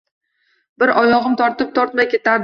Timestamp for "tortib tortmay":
1.41-2.09